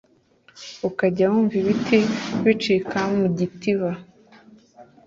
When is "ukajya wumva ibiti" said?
0.89-1.99